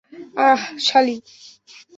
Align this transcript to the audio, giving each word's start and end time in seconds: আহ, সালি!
আহ, 0.41 0.61
সালি! 0.87 1.15